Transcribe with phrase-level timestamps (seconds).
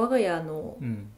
[0.00, 1.10] 我が家のうん。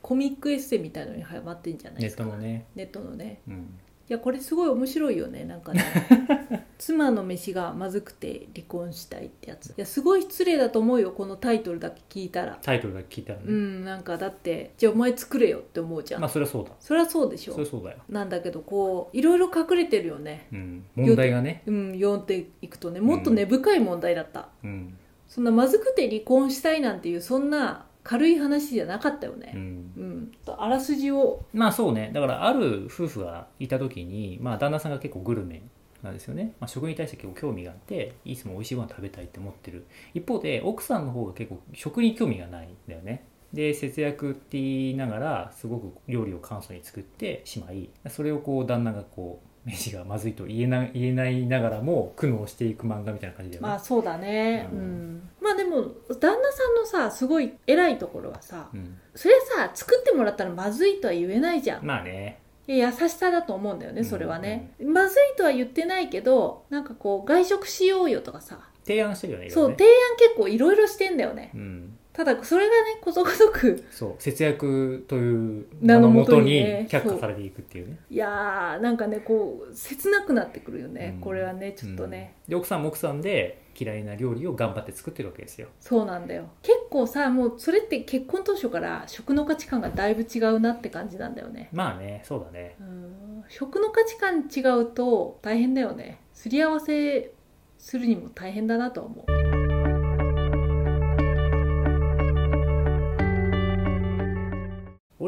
[0.00, 2.24] コミックエッセイみたいのにハマってんじゃないネッですか。
[2.24, 2.66] トのね。
[2.74, 3.40] ネットのね。
[3.46, 3.78] うん。
[4.08, 5.84] いやこれすごい面白いよねなんかね。
[6.78, 9.70] 妻の飯がまずくて離婚したいってやつ。
[9.70, 12.58] いやすごい失礼だと思うよこのタイトルだけ聞いたら。
[12.62, 16.70] タイトルだけ聞いたらね、うんなんかだってじゃあお前作れよって思うじゃん、まあそれはそうだ。
[16.80, 17.52] そりゃそうでしょ。
[17.52, 20.46] それはそうだよ、なんだけどこういろいろ隠れてるよね。
[20.52, 23.00] うん、問題がね、うん読んでいくとね。
[23.00, 24.96] もっと根深い問題だった、うん。
[25.26, 29.52] そんなまずくて離婚したいなんていうそんな軽い話じゃなかったよね。
[29.54, 31.44] うん、うん、あらすじを。
[31.52, 32.10] まあそうね。
[32.12, 35.62] だからある夫婦がいた時に、まあ、旦那さんが結構グルメ
[36.02, 39.86] なんですよね、まあ、食に対して結構興味があっていつも美味しいご飯食べたいって思ってる。
[40.14, 43.24] 一方で奥さんの方が結構食に興味がないんだよね。
[43.52, 54.68] で節約って言いながらすごく料理を簡素に作ってしまいそれをこう旦那がこう飯がまずいと言えな言えないながらも苦悩していく漫画みたいな感じだよね、まあそうだね。
[54.72, 55.16] う、うん。
[55.16, 55.82] んまあでも
[56.20, 61.84] 旦那さんのさすごい偉いところはさうん、それさ作ってもらったらまずいとは言えないじゃん。
[61.84, 62.40] まあね。
[62.66, 68.60] 優しさだと思うんだよねそれはね、まずいとは言ってないけどなんかこう外食しようよとかさ。
[68.84, 69.50] 提案してるよねね。
[69.50, 71.50] そう提案結構いろいろしてんだよね。
[71.54, 78.00] うんただそれがねことごとくそう節約という名のもとに却下されていくっていうね。
[78.10, 81.20] いやーなんかねこう切なくなってくるよね、うん。
[81.20, 85.68] これはねちょっとね、で奥さんも奥さんで嫌いな料理を頑張って作ってるわけですよ。
[85.78, 86.48] そうなんだよ。
[86.62, 91.68] 結構さもうそれって結婚当初から食の価値観がだいぶ違うなって感じなんだよね。
[91.72, 92.74] まあねそうだね。
[92.80, 93.44] うん。
[93.48, 96.18] 食の価値観違うと大変だよね。
[96.32, 97.30] すり合わせ
[97.78, 99.47] するにも大変だなとは思う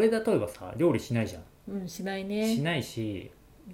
[0.08, 3.30] 俺例えばさ料理しないじゃん、うんしないしねないし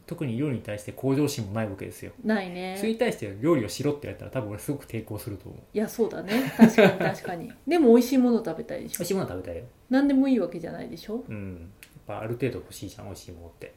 [0.07, 5.61] 特に料理に対して向上心もないわけですよ、ないそれねに対して料理をしろって言われたら多分俺すごく抵抗すると思う。
[5.73, 6.53] いやそうだね。
[6.55, 7.53] 確かに 確かに。
[7.67, 8.99] でも美味しいもの食べたいでしょ？
[8.99, 9.65] 美味しいもの食べたいよ。
[9.89, 11.25] 何でもいいわけじゃないでしょ？
[11.27, 11.53] うん。
[11.55, 11.67] や
[11.99, 13.73] っぱある程度欲しいじゃん美味しいものって、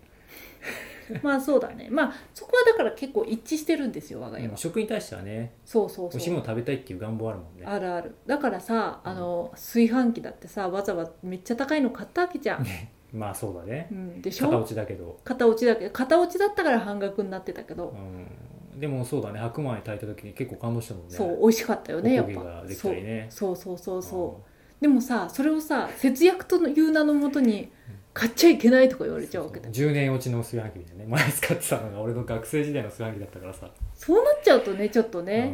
[1.24, 1.88] まあそうだね。
[1.90, 5.54] まあそこはだから結構一致してるんですよ我が家は、うん食に対してはね。
[5.66, 6.10] そうそうそう。
[6.12, 7.66] 美味しいもの食べたいっていう願望あるもんね。
[7.66, 8.16] あるある。
[8.26, 12.66] だからさあの炊飯器だってさわざわざめっちゃ高いの買ったわけじゃん、
[13.14, 13.88] まあそうだね。
[13.92, 15.20] うん、でし片落ょちだけど。
[15.24, 15.86] 片落ちだけ。
[15.86, 18.80] ど片落ちだったから半額になってたけど、うん。
[18.80, 19.40] でもそうだね。
[19.40, 21.16] 白米炊いた時に結構感動したもんね。
[21.16, 22.32] そう美味しかったよねやっぱ。
[22.32, 23.28] おこげができたりね。
[23.30, 23.56] そう。
[23.56, 24.82] そうそうそうそう。
[24.82, 27.72] でもさそれをさ節約という名のもとに
[28.20, 31.10] 買っちゃいけないとか言われちゃうわけだ10年落ちの炊飯器みたいなね。
[31.10, 33.70] 前使ってたのが俺の学生時代の炊飯器だったからさ。
[33.96, 35.54] そうなっちゃうとねちょっとね。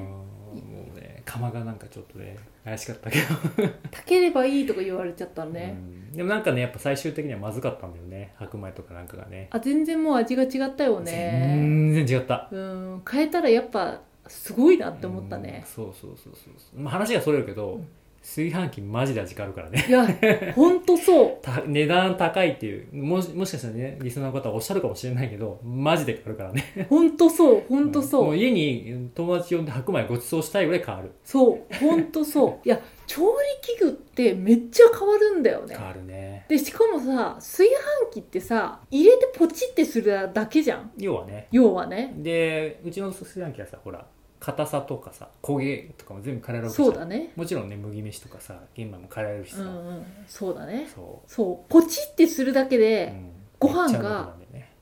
[0.52, 3.25] うんもうね釜がなんかちょっとね怪しかったけど、
[3.92, 5.75] 炊ければいいとか言われちゃったね、
[6.09, 6.18] うん。
[6.18, 8.34] でもなんかねやっぱ最終的にはまずかったんだよね。
[8.38, 9.50] 白米とかなんかがね。
[9.52, 11.58] あ全然もう味が違ったよね。
[11.62, 12.48] 全然違った。
[12.52, 13.02] うん。
[13.09, 15.44] 変えたらやっぱすごいなって思ったうん。
[15.44, 17.88] ねそうそうそうそうそう、まあ、話がそれるけど、うん
[18.25, 19.86] 炊飯器マジで味変わるからね。
[19.88, 21.38] いやほんとそう。
[21.46, 22.88] た値段高いっていう。
[22.91, 26.88] もしもしかしたらねリスナーの方はおっしゃるかもしれないけどマジで変わるからね。
[26.90, 31.12] ほんとそうほんとそう、もう家に友達呼んで白米ごちそうしたいぐらい変わる。
[31.24, 32.68] そうほんとそう。
[32.68, 35.75] いや調理器具ってめっちゃ変わるんだよね。
[35.75, 36.46] 変わるね。
[36.50, 37.69] でしかもさ炊
[38.09, 40.92] 飯器ってさ入れてポチってするだけじゃん。
[40.97, 41.47] 要はね。
[41.52, 42.16] 要はね。
[42.18, 44.03] でうちの炊飯器はさほら
[44.45, 47.31] 硬さとかさ焦げとかも全部変えられるそうだね。
[47.35, 50.88] もちろんね麦飯とかさ玄米も変えられるしさ、うんうんそうだね。
[50.94, 51.72] そそう。
[51.72, 53.31] ポチってするだけう、でうん。
[53.57, 54.35] ご飯が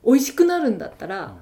[0.04, 1.32] 美味しくなるんだったら、うん。
[1.32, 1.34] い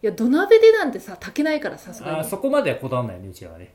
[0.00, 3.74] や土鍋でなんてさ炊けないからさすがあにそこまではこだわんないねうちらはね。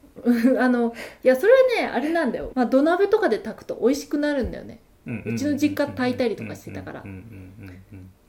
[0.59, 4.79] あのいやそれはねあれなんだよ、まあ、土鍋とかで炊くと美味しくなるんだよね。
[5.05, 7.03] ううちの実家炊いたりとかしてたから。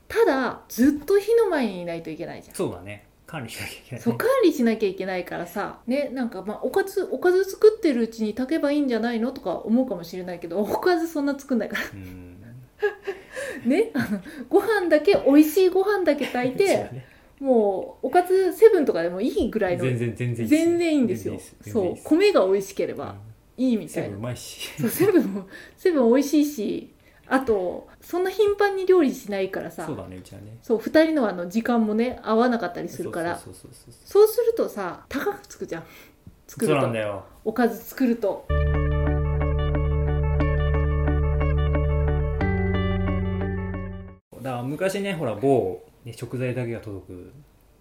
[0.07, 2.55] ただずっと火の前にいないといけないじゃん。
[2.55, 5.79] そうだね管理しなきゃいけない、ね、そう管理しなきゃいけないからさ。
[5.87, 9.31] ねなんかまあおかずおかず作ってるうちに炊けばいいんじゃないの？
[9.31, 11.81] とか思うかもしれないけどおかずそんな作んないから。
[11.93, 12.37] うん。
[13.65, 14.19] ねあの
[14.49, 17.07] ご飯だけ美味しいご飯だけ炊いて ね。
[17.39, 21.39] もうおかずセブンとかでもいいぐらいの全然全然全然いいんですよ。
[21.61, 23.15] そう米が美味しければ
[23.57, 24.09] いいみたいな。
[24.09, 24.69] 全部うまいし。
[24.79, 26.92] そうセブンもセブン美味しいし
[27.27, 29.85] あとそんな頻繁に料理しないからさ。
[29.85, 30.57] そうだねうちはね。
[30.61, 33.37] そう2人のあの時間もね合わなかったりするから。
[33.37, 34.27] そうそうそうそうそう。
[34.27, 35.83] するとさ高くつくじゃん。
[36.47, 37.23] 作そうるとなんだよ。
[37.45, 38.45] おかず作ると。
[44.41, 47.31] だから昔ねほら某、ね、食材だけが届く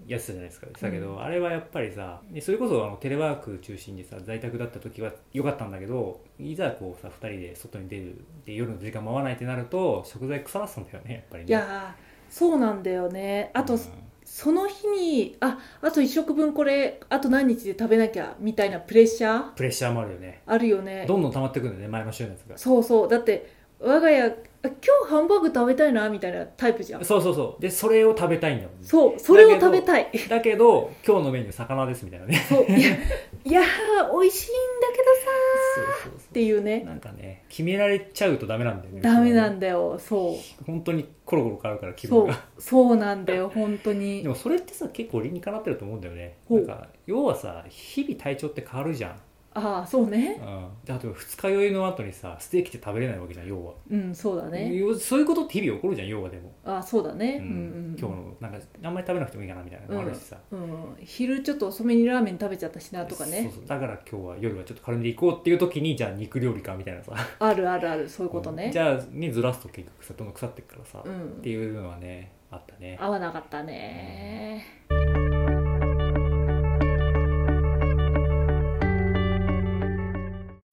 [0.06, 0.66] やつじゃないですか。
[0.80, 11.48] だけど、うあれはやっぱりさねそれこそあのテレワーク中心でさ在宅だった時は良かったんだけどいざこうさ2人で外に出るで夜の時間も合わないってなると食材腐らすんだよねやっぱりね。
[11.48, 13.50] いやーそうなんだよね。
[13.54, 13.80] あと、うん。
[14.24, 19.42] その日にああと1食分これあと何日で食べなきゃみたいなプレッシャー？
[19.50, 20.42] プレッシャーもあるよね。
[20.46, 21.04] あるよね。
[21.06, 22.56] どんどん溜まってくるんだよね前の週のやつが。
[22.56, 23.08] そうそう。
[23.08, 24.30] だって我が家あ
[24.64, 24.70] 今
[25.06, 27.04] 日ハンバーグ食べたいなみたいなタイプじゃん。
[27.04, 27.62] そうそうそう。
[27.62, 28.86] でそれを食べたいんだもんね。
[28.86, 30.08] そうそれを食べたい。
[30.28, 32.46] だけど今日のメニュー魚ですみたいなね。
[32.48, 32.64] そう。
[32.66, 35.30] いやいやー美味しいんだけどさ
[35.74, 36.82] そうそうそっていうね。
[36.84, 39.00] うなんかね決められちゃうとダメなんだよね。
[39.00, 40.64] ダメなんだよそう。
[40.64, 42.40] 本当にコロコロ変わるから気分が。
[42.60, 46.36] そうなんだよ本当でにもそれってさ結構理にかなってると思うんだよね。
[46.48, 49.16] なんか要はさ日々体調って変わるじゃん、
[49.54, 50.40] ああそうね。
[50.40, 54.74] うん、例えば二日酔いの後にさステーキって食べれないわけじゃん要は、うんそうだね。
[54.74, 57.38] 要そういうことって日々起こるじゃん要はでも、ああそうだね。
[57.40, 57.96] ううんんうん。
[57.98, 63.42] 今日のなんかあんまり食べなくてもいいかなみたいなのもあるしさ、うん、昼ちょっと遅めにラーメン食べちゃったしなとかね。
[63.44, 63.66] そうそう。
[63.66, 67.12] だから今日は夜はちょっと軽めで行こうっていう時にじゃあ肉料理かみたいなさ。
[67.38, 68.70] あるあるあるそういうことね。
[68.72, 71.24] じゃあねずらすと結局さどんどん腐っていくからさ、うん。
[71.24, 72.96] っていうのはねあったね。
[73.00, 74.81] 合わなかったね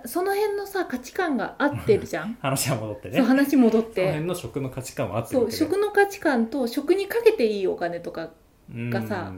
[0.09, 2.37] その辺のさ価値観が合ってるじゃん。
[2.41, 3.17] 話は戻ってね。
[3.17, 8.31] そう話戻っそのて辺の食の価値観は合ってるそう食の価値観と食にかけていいお金とか
[8.73, 8.89] うん。
[8.89, 9.31] がさ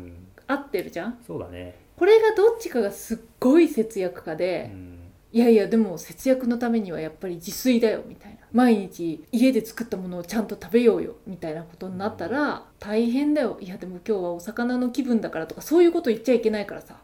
[0.47, 1.19] 合ってるじゃん。
[1.25, 4.97] そうだね、これがどっちかがすっごい節約家うで、ん。
[5.33, 8.37] いやいやでも節約のためにはやっぱり自炊だよみたいな。
[8.51, 13.57] 毎日家で作ったものをちゃんと食べようよみたいなことになったら大変だよ。
[13.61, 16.97] いやでも今日はお魚の気分だからとかそういうこと言っちゃいけないからさ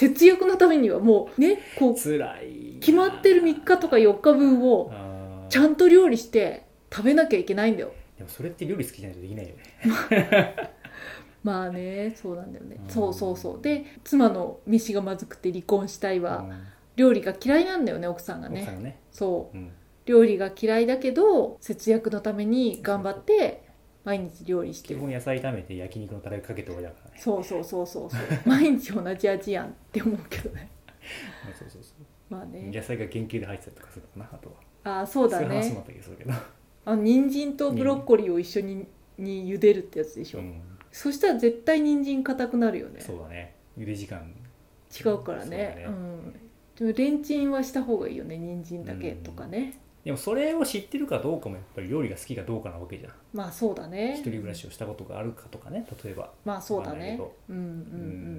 [0.00, 4.90] 節約のためにはもうねこう辛い決まってる3日とか4日分を
[5.50, 7.92] ちゃんと料理して食べなきゃいけないんだよ。
[8.16, 10.56] でもそれって料理好きじゃないとできないよね。
[11.44, 12.78] まあねそうなんだよね。
[12.82, 12.90] うん。
[12.90, 13.60] そうそうそう。
[13.60, 16.66] で妻の飯がまずくて離婚したいはうん。
[16.96, 18.64] 料理が嫌いなんだよね奥さんがね。
[18.80, 19.56] ね、そう。
[19.56, 19.70] うん、
[20.06, 23.69] 料理が嫌いだけど節約のために頑張って
[24.04, 24.94] 毎日料理して。
[24.94, 27.16] る基本野菜炒めて焼肉のタレかけて終わりだからね。
[27.18, 28.20] そうそうそうそうそう。
[28.46, 30.70] 毎日同じ味やんって思うけどね。
[31.46, 32.04] うんそうそうそう。
[32.28, 32.70] まあね。
[32.72, 34.54] 野菜が原型で入ってたりとかするのかなあとは。
[34.82, 36.32] ああそうだそういう話もあねったけど、
[36.86, 38.86] あの人参とブロッコリーを一緒に
[39.18, 43.00] に茹でるってやつでしょ、うん、そしたら絶対人参硬くなるよね。
[43.00, 43.54] そうだね。
[43.76, 44.34] 茹で時間。
[44.90, 45.44] 違うからね。
[45.44, 45.84] そうだね。
[45.86, 46.32] うん。
[46.76, 53.12] でもレンチンはした方がいいよね人参だけとかね、でもそれを知ってるかどうかもやっぱり料理が好きかどうかなわけじゃん。
[53.34, 54.14] まあそうだね。
[54.14, 57.20] 一人暮らしをしたことがあるかとかね例えばまあそうだね。
[57.48, 57.72] うんうんうん、う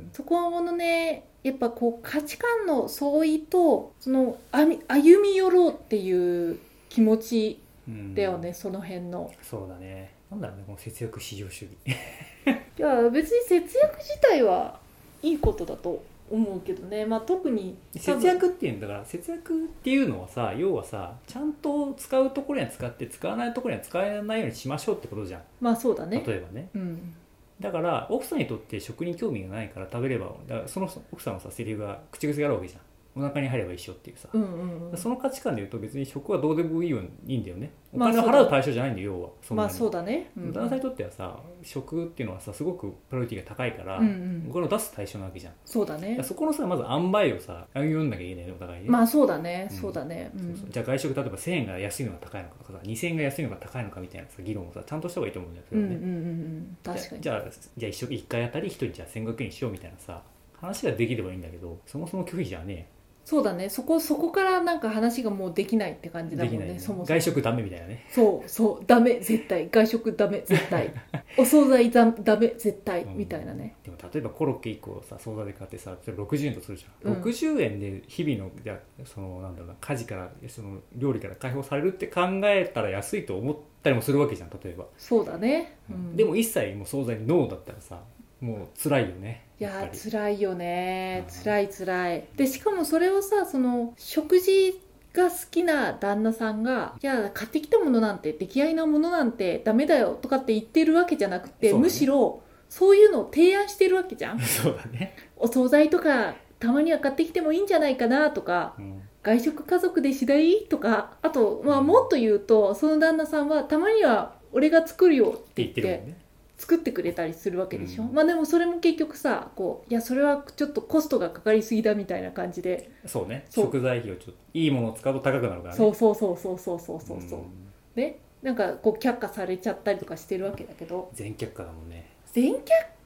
[0.02, 0.10] ん。
[0.12, 6.60] そこのねやっぱこう価値観の相違とその歩み寄ろうっていう
[6.90, 8.16] 気持ちうん。
[8.16, 9.31] だよね、その辺の。
[9.42, 10.13] そうだね。
[10.30, 11.98] なんだろうねこの節約至上主義。
[12.78, 14.80] いや別に節約自体は
[15.22, 17.06] いいことだと思うけどね。
[17.06, 25.42] まあ特に節約っていうんだから節約っていうのはさ要はさちゃんと使うところには使って使わないところには使えないようにしましょうってことじゃん。
[25.60, 26.24] まあそうだね。
[26.25, 26.69] 例えばね。
[26.74, 27.13] うん。
[27.62, 32.81] だから奥さんにとって食に興味がないから食べればだからその奥さんのさセリフが口癖があるわけじゃん
[33.16, 34.98] お腹に入れば一緒っていうさ、うんうんうん。
[34.98, 37.72] その価値観で言うと別に食はどうでもいいよいいんだよね。
[37.94, 39.69] おまあ金を払う対象じゃないんだよ要はそんなに。
[39.69, 44.48] まあそうだね、うん、旦那さんにとってはさ食っていうのはさすごくプライオリティが高いから、うんうん。
[44.50, 45.54] お金を出す対象なわけじゃん。
[45.66, 46.19] そうだね。
[46.24, 49.78] そこのさまず塩梅をさ歩み寄んなきゃいけないねお互いにね、まあそうだね、うん。
[49.78, 50.31] そうだね、
[50.69, 56.77] じゃあ外食例えば1000円が安いのが高いのかとかさ2000円が安いのが高いのかみたいなさ議論をさちゃんとした方がいいと思うんだよそれはね、うんうんうんうん。
[56.84, 57.22] 確かに。
[57.22, 57.44] じゃあ
[57.77, 60.22] じゃあ一食1回あたり1人じゃあ1500円にしようみたいなさ
[60.62, 62.88] 話ができればいいんだけどそもそも拒否じゃね
[63.24, 63.70] そうだね。
[63.70, 66.80] そこそこからなんか話がもうできないって感じだもんねね。
[66.80, 67.06] そもそも。
[67.06, 68.06] 外食ダメみたいなね。
[68.10, 69.70] そうそうダメ絶対。
[69.72, 70.92] 外食ダメ絶対。
[71.38, 73.18] お惣菜だダメ絶対うん。
[73.18, 73.75] みたいなね。
[73.84, 77.22] でも例えばコロッケ1個をさ惣菜で買ってさそれ60円とするじゃん、うん。
[77.22, 88.01] 60円で日々のじゃあそのなんだろうな家事からその料理から解放されるって考えたら安いと思ったりもするわけじゃん例えば、そうだね、うん、でも一切もう惣菜にノーだったらさ
[88.41, 89.45] もう辛いよね。
[89.60, 91.25] いや辛いよね。
[91.27, 91.43] うん。
[91.43, 92.27] 辛い辛い。
[92.36, 94.81] でしかもそれをさその食事
[95.13, 101.77] が好きな旦那さんが「いや買ってきたものなんて出来合いなものなんてダメだよ」とかって言ってるわけじゃなくて、ね。
[101.77, 104.39] むしろそういうのを提案してるわけじゃん。
[104.41, 109.01] そうだね、お惣菜とかたまには買ってきてもいいんじゃないかなとかうん。
[109.24, 116.17] 外食家族でしないとかあと、まあ、もっと言うとその旦那さんはたまには俺が作るよって言って言ってるもんね
[116.62, 118.13] 作ってくれたりするわけでしょ、うん。
[118.13, 123.46] まあでもそれも結局さこういやそれはちょっとコストがかかりすぎだみたいな感じで、そうね。
[123.50, 123.65] そう。
[123.65, 125.77] 食材費をちょっといいものを使うと高くなるからね。
[125.77, 127.51] そうそうそうそうそうそうそうそう、ん。
[127.96, 128.20] ね？
[128.44, 131.10] なんかこう却下されちゃったりとかしてるわけだけど。
[131.13, 132.08] 全却下だもんね。
[132.32, 132.60] 全却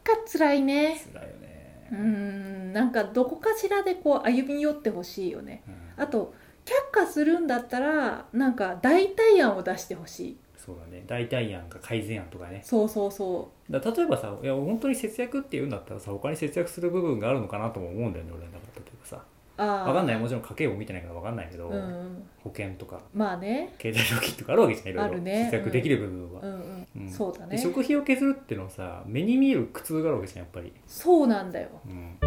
[0.03, 1.01] 下つらいね。
[1.13, 1.87] 辛いよね。
[1.91, 2.73] うーん。
[2.73, 5.63] なんかどこかしらでこう歩み寄ってほしいよね。
[5.67, 6.03] うん。
[6.03, 6.33] あと
[6.65, 10.37] 却下するんだったらなんか代替案を出してほしい。
[10.57, 11.03] そうだね。
[11.05, 12.61] 代替案か改善案とかね。
[12.63, 19.17] そうそうそだから例えばさいや本当に節約っていうんだったらさ他に節約する部分があるのかなとも思うんだよね俺だから例えばさ。
[19.17, 19.19] う
[19.57, 20.17] ああ分かんない。
[20.17, 21.75] もちろん家計簿見てないから分かんないけど、うん。
[21.75, 22.99] うん保険とか。
[23.13, 23.73] まあね。
[23.81, 25.45] 携帯料金とかあるわけじゃないいろね。
[25.45, 27.09] 節約できる部分は、うんうん、うん。
[27.09, 27.55] そうだね。
[27.55, 31.69] で食費を削るっていうのはさ目に見える苦痛があるわけじゃんやっぱり、そうなんだよ。
[31.85, 32.17] うん、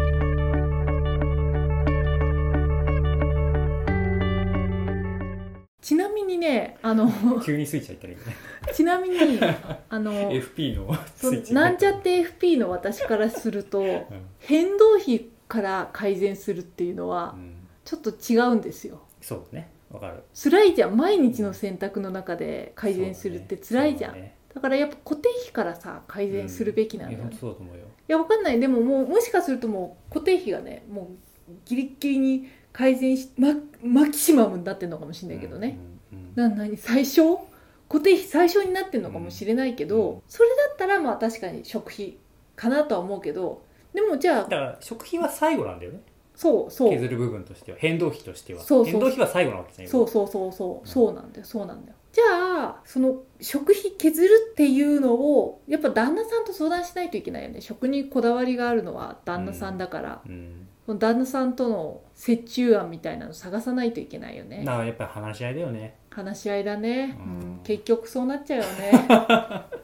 [5.89, 7.11] ちなみにねあの
[7.43, 8.35] 急にスイッチ入ったらいいよね。
[8.75, 9.17] ちなみに
[9.89, 11.53] あの FP のそスイッチ。
[11.55, 14.03] なんちゃって FP の私からするとうん。
[14.37, 17.55] 変動費から改善するっていうのはうん。
[17.85, 19.01] ちょっと違うんですよ。
[19.19, 19.71] そうだね。
[19.89, 20.21] わかる。
[20.35, 24.29] 辛いじゃん毎日の選択の中で改善するって辛いじゃん。
[24.53, 27.81] だ,、からやっぱ固定費からさ改善するべきなんだよね、いや本当そうだと思うよ。
[27.81, 28.59] いやわかんない。
[28.59, 31.09] でももうもしかするともう固定費がねも
[31.49, 32.47] うギリッギリに
[32.79, 33.49] 改善しマ
[33.83, 35.77] マキシマムになってるのかもしれないけどね、
[36.13, 36.33] うんうんうん。
[36.35, 36.77] なん何？
[36.77, 37.45] 最小
[37.89, 40.21] 固定費最小になってるのかもしれないけど、うん。
[40.29, 42.15] それだったらまあ確かに食費
[42.55, 43.61] かなとは思うけど
[43.93, 45.99] でもじゃあだから食費は最後なんだよね。
[46.35, 46.91] そうそう。
[46.91, 47.77] 削る部分としては。
[47.77, 48.61] 変動費としては。
[48.61, 48.91] そうそう。
[48.93, 50.87] 変動費は最後なわけじゃないそうそうそうそう。
[50.87, 51.45] そうなんだよ。
[51.45, 51.97] そうなんだよ。
[52.13, 57.59] じゃあその食費削るっていうのをやっぱ旦那さんと相談しないといけないよね。
[57.59, 64.63] 食にこだわりがあるのは旦那さんだから、うんその旦那さんとの折衷案みたいなの探さないといけないよね。
[64.65, 65.95] だからやっぱり話し合いだよね。
[66.09, 67.59] 話し合いだね、うんうん。
[67.63, 69.65] 結局そうなっちゃうよね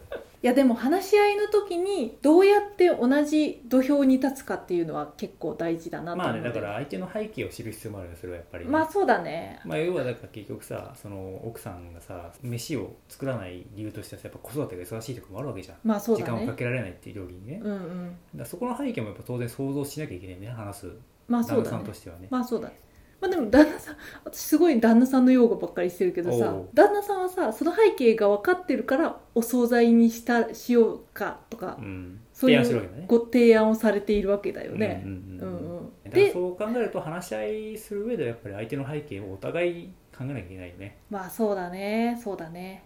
[0.46, 8.66] いやでも話し合いの時にどうやって同じ土俵に立つかっていうのは結構大事だなとまあねだから相手の背景を知る必要もあるよねそれはやっぱり。
[8.66, 9.60] ね、まあそうだね。
[9.66, 18.18] まあ、要はだから結局さその奥さんがさ飯を作らない理由としてはさやっぱ子育てが忙しいとかもあるわけじゃん、まあそうだ時間をかねけられないっていう料理にね、うんうん。
[18.36, 20.50] らそこの背景もやっぱ当然想像しなきゃいけないね。
[20.50, 20.92] 話す。
[21.28, 21.70] まあそうだね。
[21.72, 22.28] 旦那さんとしてはね。
[22.30, 22.80] まあそうだね
[23.22, 26.70] まあでも旦那さん私すごい旦那さんの用語ばっかりしてるけどさおう。
[26.74, 32.20] 旦那さんはさその背景が分かってるからお惣菜にしたしようかとか、うん。
[32.34, 33.04] そうい提案するわけだね。
[33.04, 35.04] うご提案をされているわけだよね。
[35.06, 35.48] うんうんうん。
[35.48, 35.90] うんうん。
[36.04, 40.98] だからでそう考えると話し合いする上ではやっぱり相手の背景をお互い考えなきゃいけないよね。
[41.10, 42.20] まあそうだね。
[42.24, 42.84] そうだね。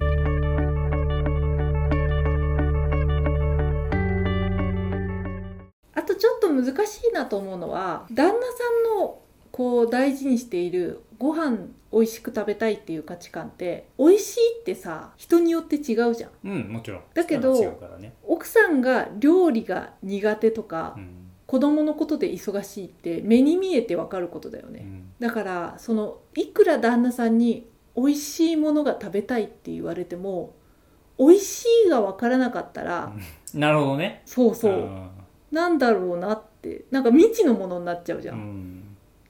[5.95, 8.37] あとちょっと難しいなと思うのは旦那さ
[8.93, 11.57] んのこう大事にしているご飯
[11.91, 16.31] 美味しく食べたいっていう価値観って美味しいってさ人によって違うじゃん。
[16.43, 17.01] うんもちろん。
[17.13, 17.53] だけど
[17.99, 21.25] ね、奥さんが料理が苦手とか、うん。
[21.49, 25.11] 子供のことで忙しいって目に見えてわかることだよね、うん。
[25.19, 30.53] だからそのいくら旦那さんに美味しいものが食べたいって言われても
[31.17, 33.11] 美味しいが分からなかったら、
[33.55, 34.21] なるほどね。
[34.27, 35.09] そうそう、ん。
[35.51, 38.39] なんだろうなってなんか未知のものになっちゃうじゃん、う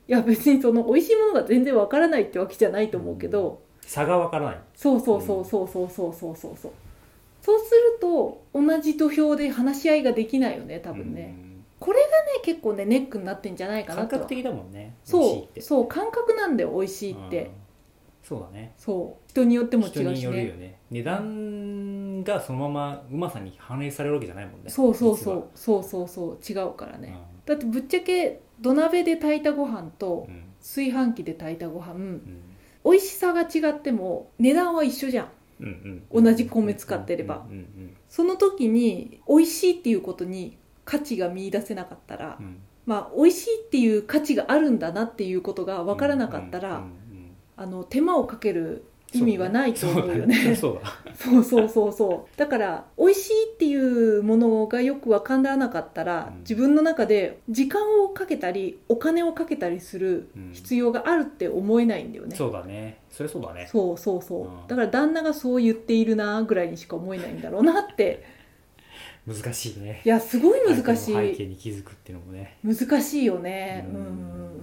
[0.09, 4.59] いんや別にその美味しいものが全然分からないってわけじゃないと思うけど、差がわからない。
[4.75, 6.57] そうそうそうそうそうそうそうそう。
[6.57, 6.71] そう
[7.41, 11.65] そうすると同じ土俵で話し合いができないよね多分ね、うん。
[11.79, 12.11] これがね
[12.43, 14.95] 結構ねネックになってんじゃないかな感覚的だもんね。
[15.03, 17.51] そうそう感覚なんだよ美味しいって、うん。
[18.23, 18.73] そうだね。
[18.77, 19.29] そう。
[19.29, 20.59] 人によっても違うし人によるよね。
[20.59, 24.69] ね値段がそのままうまさに反映されるわけじゃないもんね。
[24.69, 25.47] そうそうそう。
[25.55, 26.37] そうそうそう。
[26.47, 27.01] 違うからうん。
[27.01, 30.43] ね、だってぶっちゃけ土鍋で炊いたご飯とうん。
[30.59, 32.21] 炊飯器で炊いたご飯うん。
[32.83, 35.29] 美味しさが違っても値段は一緒じゃん。
[35.61, 36.23] うんうん。
[36.23, 37.45] 同じ米使ってれば。
[37.49, 42.45] うんうんその時に美味しいっていうことに価値が見出せなかったら、うん。
[42.45, 46.89] うんまあ美味しいっていう価値があるんだなっていうことが分からなかったら、うんうんうん。
[47.55, 50.55] あの手間をかける意味はないと思うよね。
[50.55, 56.39] そうだそうそうそうそうだから美味しいっていうものがよく分からなかったら、うん。
[56.39, 60.51] 自分の中で時間をかけたりお金をかけたりするうん。
[60.53, 62.99] 必要があるって思えないんだよね、そうだね。
[63.09, 63.67] それそうだね。
[63.71, 64.67] そうそうそう、うん。
[64.67, 68.23] だから旦那がそう言っているなぐらいにしか思えないんだろうなって。
[69.27, 70.01] 難しいね。
[70.05, 72.57] いやすごい難し相手の背い景に気づくっていうのもね。
[72.63, 73.87] 難しいよね。
[73.91, 74.58] うん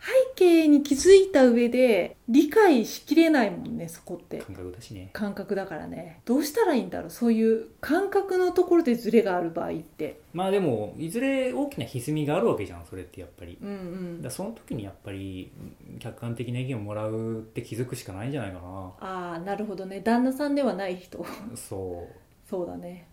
[0.00, 4.38] 背景に気づいた上で理解しきれないもんねそこって。
[4.38, 5.10] 感覚だしね。
[5.12, 6.22] 感覚だからね。
[6.24, 10.20] どうしたらいいんだろうそういう感覚のところでズレがある場合って。
[10.32, 13.58] まあでもいずれ大きな歪みがあるわけじゃんそれってやっぱり。
[13.60, 14.22] うんうん。
[14.22, 15.52] だその時にやっぱり
[15.92, 18.60] うん客観的な意見をもらうって気づくしかないんじゃないか
[19.00, 20.00] ああなるほどね。
[20.00, 21.18] 旦那さんではない人。
[21.18, 21.26] な
[21.56, 22.08] そ
[22.48, 23.06] そうだね。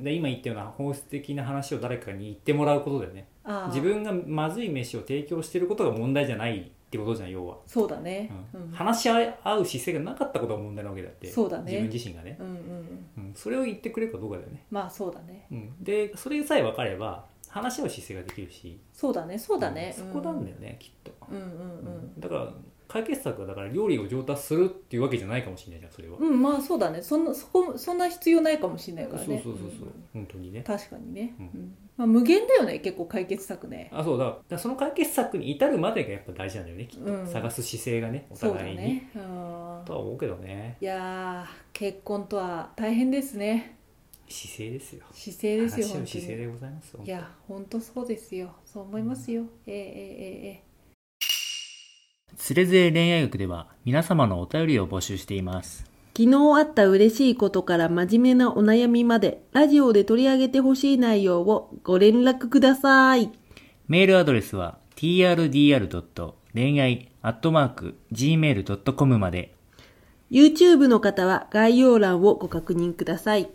[0.00, 3.26] うで今言ったような本質的な話を誰かに言ってもらうことだよね
[3.68, 8.30] 自分がまずい飯を提供してることが問題じゃないってことじゃん要は、そうだね。
[8.54, 8.70] ううん。
[8.70, 11.64] ん、話し合う姿勢がなかったことが問題なわけだってそうだね。
[11.72, 13.24] 自分自身がね、うんうんうん。
[13.28, 15.46] うん、それを言ってくれるかどうかだよね、まあそうだね。
[15.50, 18.78] うん、でそれさえ分かれば話し合う姿勢ができるし。
[18.92, 19.94] そうだねそうだね。
[19.98, 20.06] うん。
[20.06, 21.46] そこなんだよね、きっと、うんうんう
[21.98, 22.20] ん。
[22.20, 22.52] だから
[22.88, 27.02] 解決策はだから料理を上達するっていうわけじゃないかもしれないじゃんそれは、うんまあそうだね。
[27.02, 29.40] そんなそこそんな必要ないかもしれないからね。
[29.42, 30.04] そうそうそうそう、ん。
[30.12, 30.62] 本当にね。
[30.62, 31.46] 確かにね、うん。
[31.46, 33.90] うんまあ、無限だよね結構解決策ね。
[33.92, 34.24] あそうだ。
[34.26, 37.26] だからその解決策に至るまでがやっぱ大事なんだよねきっと、うん。
[37.26, 39.10] 探す姿勢がねお互いに、ね。
[39.14, 39.22] うん。
[39.84, 40.76] とは思うけどね。
[40.80, 43.76] いやー結婚とは大変ですね。
[44.28, 45.06] 姿勢ですよ。
[45.12, 48.50] 姿勢ですよ姿勢にでございますいや本当そうですよ。
[48.64, 49.84] そう思いますよ、ええええ
[50.48, 50.66] ええ。
[52.36, 55.84] つれづれ恋愛学では皆様のお便りを募集しています
[56.16, 63.30] 昨日あった嬉しいことから真面目なお悩みまで、ラジオで取り上げてほしい内容をご連絡ください。
[63.86, 66.32] メールアドレスは trdr.
[66.54, 69.54] 恋愛 .gmail.com まで
[70.30, 73.50] YouTube の方は概要欄をご確認ください。